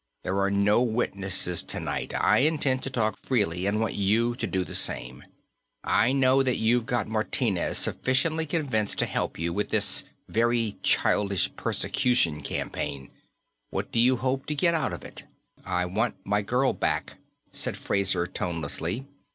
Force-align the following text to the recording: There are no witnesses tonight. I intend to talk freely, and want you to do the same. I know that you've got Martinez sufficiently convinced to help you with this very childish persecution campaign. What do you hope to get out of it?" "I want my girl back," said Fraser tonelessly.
There 0.23 0.39
are 0.39 0.49
no 0.49 0.81
witnesses 0.81 1.61
tonight. 1.61 2.11
I 2.19 2.39
intend 2.39 2.81
to 2.81 2.89
talk 2.89 3.19
freely, 3.21 3.67
and 3.67 3.79
want 3.79 3.93
you 3.93 4.35
to 4.37 4.47
do 4.47 4.63
the 4.63 4.73
same. 4.73 5.23
I 5.83 6.11
know 6.11 6.41
that 6.41 6.55
you've 6.57 6.87
got 6.87 7.07
Martinez 7.07 7.77
sufficiently 7.77 8.47
convinced 8.47 8.97
to 8.97 9.05
help 9.05 9.37
you 9.37 9.53
with 9.53 9.69
this 9.69 10.03
very 10.27 10.75
childish 10.81 11.55
persecution 11.55 12.41
campaign. 12.41 13.11
What 13.69 13.91
do 13.91 13.99
you 13.99 14.17
hope 14.17 14.47
to 14.47 14.55
get 14.55 14.73
out 14.73 14.91
of 14.91 15.03
it?" 15.05 15.25
"I 15.63 15.85
want 15.85 16.15
my 16.25 16.41
girl 16.41 16.73
back," 16.73 17.17
said 17.51 17.77
Fraser 17.77 18.25
tonelessly. 18.25 19.05